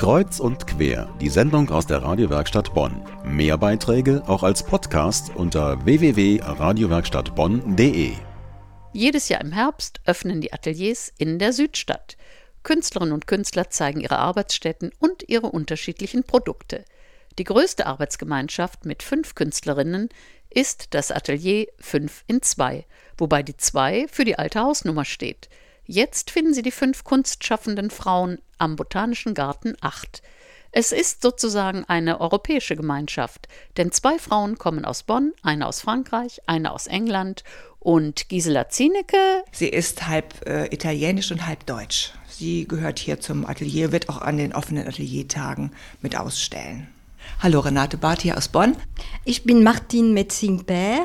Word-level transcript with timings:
Kreuz 0.00 0.40
und 0.40 0.66
quer, 0.66 1.14
die 1.20 1.28
Sendung 1.28 1.68
aus 1.68 1.86
der 1.86 2.02
Radiowerkstatt 2.02 2.72
Bonn. 2.72 3.04
Mehr 3.22 3.58
Beiträge 3.58 4.22
auch 4.26 4.42
als 4.42 4.62
Podcast 4.62 5.30
unter 5.36 5.84
www.radiowerkstattbonn.de. 5.84 8.12
Jedes 8.94 9.28
Jahr 9.28 9.42
im 9.42 9.52
Herbst 9.52 10.00
öffnen 10.06 10.40
die 10.40 10.54
Ateliers 10.54 11.12
in 11.18 11.38
der 11.38 11.52
Südstadt. 11.52 12.16
Künstlerinnen 12.62 13.12
und 13.12 13.26
Künstler 13.26 13.68
zeigen 13.68 14.00
ihre 14.00 14.16
Arbeitsstätten 14.16 14.90
und 15.00 15.28
ihre 15.28 15.48
unterschiedlichen 15.48 16.24
Produkte. 16.24 16.86
Die 17.38 17.44
größte 17.44 17.84
Arbeitsgemeinschaft 17.84 18.86
mit 18.86 19.02
fünf 19.02 19.34
Künstlerinnen 19.34 20.08
ist 20.48 20.94
das 20.94 21.12
Atelier 21.12 21.66
5 21.78 22.24
in 22.26 22.40
2, 22.40 22.86
wobei 23.18 23.42
die 23.42 23.58
2 23.58 24.06
für 24.10 24.24
die 24.24 24.38
alte 24.38 24.60
Hausnummer 24.60 25.04
steht. 25.04 25.50
Jetzt 25.92 26.30
finden 26.30 26.54
Sie 26.54 26.62
die 26.62 26.70
fünf 26.70 27.02
kunstschaffenden 27.02 27.90
Frauen 27.90 28.38
am 28.58 28.76
Botanischen 28.76 29.34
Garten 29.34 29.74
8. 29.80 30.22
Es 30.70 30.92
ist 30.92 31.20
sozusagen 31.20 31.84
eine 31.84 32.20
europäische 32.20 32.76
Gemeinschaft, 32.76 33.48
denn 33.76 33.90
zwei 33.90 34.20
Frauen 34.20 34.56
kommen 34.56 34.84
aus 34.84 35.02
Bonn, 35.02 35.32
eine 35.42 35.66
aus 35.66 35.80
Frankreich, 35.80 36.42
eine 36.46 36.70
aus 36.70 36.86
England 36.86 37.42
und 37.80 38.28
Gisela 38.28 38.68
Zienecke. 38.68 39.42
Sie 39.50 39.66
ist 39.66 40.06
halb 40.06 40.46
äh, 40.46 40.66
italienisch 40.66 41.32
und 41.32 41.44
halb 41.44 41.66
deutsch. 41.66 42.12
Sie 42.28 42.68
gehört 42.68 43.00
hier 43.00 43.18
zum 43.18 43.44
Atelier, 43.44 43.90
wird 43.90 44.08
auch 44.08 44.22
an 44.22 44.36
den 44.36 44.54
offenen 44.54 44.86
Ateliertagen 44.86 45.72
mit 46.02 46.16
ausstellen. 46.16 46.86
Hallo, 47.40 47.60
Renate 47.60 47.96
Barth 47.96 48.22
hier 48.22 48.36
aus 48.36 48.48
Bonn. 48.48 48.76
Ich 49.24 49.44
bin 49.44 49.62
Martine 49.62 50.12
Metzing-Père. 50.12 51.04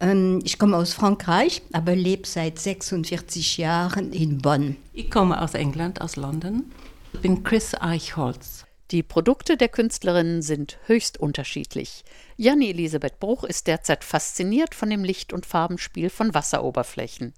Ähm, 0.00 0.40
ich 0.44 0.58
komme 0.58 0.76
aus 0.76 0.92
Frankreich, 0.92 1.62
aber 1.72 1.94
lebe 1.94 2.26
seit 2.26 2.58
46 2.58 3.58
Jahren 3.58 4.12
in 4.12 4.38
Bonn. 4.38 4.76
Ich 4.92 5.10
komme 5.10 5.40
aus 5.40 5.54
England, 5.54 6.00
aus 6.00 6.16
London. 6.16 6.64
Ich 7.12 7.20
bin 7.20 7.42
Chris 7.44 7.74
Eichholz. 7.74 8.64
Die 8.90 9.02
Produkte 9.02 9.56
der 9.58 9.68
Künstlerinnen 9.68 10.40
sind 10.40 10.78
höchst 10.86 11.18
unterschiedlich. 11.20 12.04
Janni 12.36 12.70
Elisabeth 12.70 13.20
Bruch 13.20 13.44
ist 13.44 13.66
derzeit 13.66 14.02
fasziniert 14.02 14.74
von 14.74 14.88
dem 14.88 15.04
Licht- 15.04 15.32
und 15.32 15.44
Farbenspiel 15.44 16.08
von 16.08 16.32
Wasseroberflächen. 16.32 17.34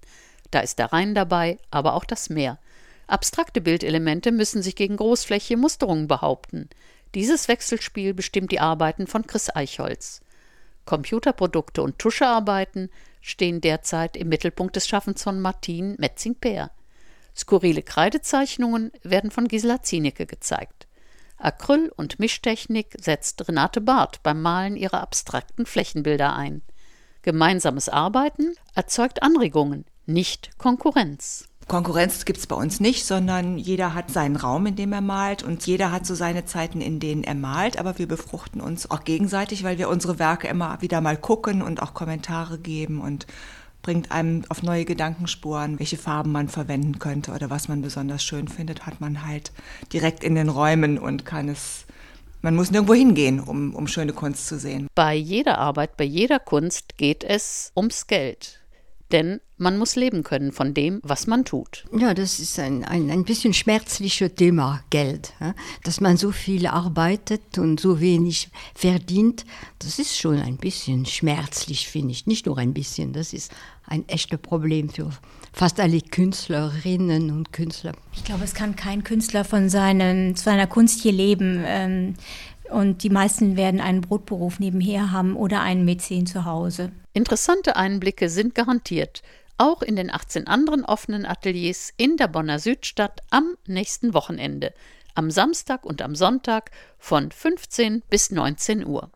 Da 0.53 0.61
ist 0.61 0.79
der 0.79 0.93
Rhein 0.93 1.15
dabei, 1.15 1.59
aber 1.71 1.95
auch 1.95 2.05
das 2.05 2.31
Meer. 2.31 2.59
Abstrakte 3.09 3.61
Bildelemente 3.61 4.31
müssen 4.31 4.63
sich 4.63 4.77
gegen 4.77 4.97
großflächige 4.97 5.59
Musterungen 5.59 6.07
behaupten. 6.07 6.69
Dieses 7.15 7.49
Wechselspiel 7.49 8.15
bestimmt 8.15 8.53
die 8.53 8.61
Arbeiten 8.61 9.07
von 9.07 9.27
Chris 9.27 9.55
Eichholz. 9.55 10.21
Computerprodukte 10.85 11.83
und 11.83 11.99
Tuschearbeiten 11.99 12.91
stehen 13.21 13.61
derzeit 13.61 14.17
im 14.17 14.29
Mittelpunkt 14.29 14.77
des 14.77 14.89
Schaffens 14.89 15.23
von 15.23 15.41
Martin 15.41 15.97
Metzing-Peer. 15.99 16.71
Skurrile 17.37 17.83
Kreidezeichnungen 17.83 18.93
werden 19.03 19.31
von 19.31 19.49
Gisela 19.49 19.83
Zienecke 19.83 20.27
gezeigt. 20.27 20.87
Acryl- 21.39 21.93
und 21.97 22.19
Mischtechnik 22.19 22.97
setzt 23.01 23.47
Renate 23.49 23.81
Barth 23.81 24.23
beim 24.23 24.43
Malen 24.43 24.77
ihrer 24.77 25.01
abstrakten 25.01 25.65
Flächenbilder 25.65 26.35
ein. 26.37 26.63
Gemeinsames 27.23 27.89
Arbeiten 27.89 28.55
erzeugt 28.75 29.23
Anregungen, 29.23 29.85
nicht 30.07 30.59
Konkurrenz. 30.59 31.50
Konkurrenz 31.71 32.25
gibt 32.25 32.41
es 32.41 32.49
bei 32.49 32.57
uns 32.57 32.81
nicht, 32.81 33.07
sondern 33.07 33.57
jeder 33.57 33.95
hat 33.95 34.11
seinen 34.11 34.35
Raum, 34.35 34.67
in 34.67 34.75
dem 34.75 34.93
er 34.93 35.01
malt 35.01 35.45
und 35.45 35.65
jeder 35.69 35.93
hat 35.93 36.05
so 36.05 36.17
seine 36.17 36.45
Zeiten, 36.45 36.81
in 36.81 36.99
denen 36.99 37.23
er 37.23 37.37
malt, 37.37 37.79
aber 37.79 37.97
wir 37.97 38.09
befruchten 38.09 38.61
uns 38.61 38.91
auch 38.91 39.05
gegenseitig, 39.05 39.63
weil 39.63 39.79
wir 39.79 39.89
unsere 39.89 40.19
Werke 40.19 40.49
immer 40.49 40.83
wieder 40.83 41.01
mal 41.01 41.17
gucken 41.17 41.63
und 41.63 41.81
auch 41.81 41.95
Kommentare 41.95 42.59
geben 42.59 43.01
und 43.01 43.29
bringt 43.83 44.11
einem 44.11 44.43
auf 44.49 44.65
neue 44.65 44.85
Gedankenspuren, 44.85 45.79
welche 45.79 45.97
Farben 45.97 46.33
man 46.33 46.49
verwenden 46.49 46.99
könnte 46.99 47.31
oder 47.31 47.51
was 47.51 47.69
man 47.69 47.83
besonders 47.83 48.25
schön 48.25 48.49
findet, 48.49 48.85
hat 48.85 49.01
man 49.01 49.25
halt 49.25 49.53
direkt 49.93 50.25
in 50.25 50.35
den 50.35 50.49
Räumen 50.49 50.99
und 50.99 51.25
kann 51.25 51.49
es 51.49 51.87
man 52.43 52.57
muss 52.57 52.73
nirgendwo 52.73 52.95
hingehen, 52.95 53.39
um, 53.39 53.77
um 53.77 53.87
schöne 53.87 54.13
Kunst 54.13 54.49
zu 54.49 54.59
sehen. 54.59 54.89
Bei 54.97 55.15
jeder 55.15 55.59
Arbeit, 55.59 55.97
bei 55.97 56.05
jeder 56.05 56.41
Kunst 56.41 56.97
geht 56.97 57.23
es 57.23 57.71
ums 57.77 58.09
Geld. 58.09 58.60
Denn 59.13 59.41
man 59.57 59.77
muss 59.77 59.97
leben 59.97 60.23
können 60.23 60.53
von 60.53 60.73
dem, 60.73 61.01
was 61.03 61.27
man 61.27 61.45
tut. 61.45 61.85
Ja, 61.97 62.15
das 62.15 62.39
ist 62.39 62.59
ein, 62.59 62.85
ein, 62.85 63.11
ein 63.11 63.25
bisschen 63.25 63.53
schmerzliches 63.53 64.35
Thema, 64.35 64.83
Geld. 64.91 65.33
Dass 65.85 66.01
man 66.01 66.17
so 66.17 66.31
viel 66.31 66.67
arbeitet 66.67 67.59
und 67.59 67.79
so 67.79 68.01
wenig 68.01 68.49
verdient, 68.75 69.45
das 69.81 69.99
ist 69.99 70.17
schon 70.17 70.39
ein 70.39 70.57
bisschen 70.57 71.05
schmerzlich, 71.07 71.89
finde 71.89 72.13
ich. 72.13 72.27
Nicht 72.27 72.47
nur 72.47 72.57
ein 72.59 72.73
bisschen, 72.73 73.13
das 73.13 73.33
ist 73.33 73.53
ein 73.87 74.09
echtes 74.09 74.39
Problem 74.39 74.89
für 74.89 75.11
fast 75.53 75.81
alle 75.81 76.01
Künstlerinnen 76.01 77.31
und 77.31 77.53
Künstler. 77.53 77.93
Ich 78.13 78.25
glaube, 78.25 78.45
es 78.45 78.55
kann 78.55 78.77
kein 78.77 79.05
Künstler 79.05 79.45
von 79.45 79.69
seinen, 79.69 80.37
seiner 80.37 80.67
Kunst 80.67 81.03
hier 81.03 81.13
leben. 81.13 81.63
Ähm, 81.67 82.15
und 82.71 83.03
die 83.03 83.11
meisten 83.11 83.57
werden 83.57 83.81
einen 83.81 84.01
Brotberuf 84.01 84.61
nebenher 84.61 85.13
haben 85.13 85.37
oder 85.37 85.61
einen 85.61 85.85
Mäzen 85.85 86.27
zu 86.27 86.45
Hause. 86.45 86.93
Interessante 87.13 87.77
Einblicke 87.77 88.29
sind 88.29 88.55
garantiert, 88.55 89.23
auch 89.59 89.83
in 89.83 89.97
den 89.97 90.11
18 90.11 90.47
anderen 90.47 90.85
offenen 90.85 91.27
Ateliers 91.27 91.93
in 91.97 92.17
der 92.17 92.29
Bonner 92.29 92.59
Südstadt 92.59 93.21
am 93.31 93.57
nächsten 93.67 94.15
Wochenende, 94.15 94.73
am 95.15 95.31
Samstag 95.31 95.85
und 95.85 96.01
am 96.03 96.15
Sonntag 96.15 96.71
von 96.99 97.31
15 97.31 98.03
bis 98.09 98.31
19 98.31 98.87
Uhr. 98.87 99.11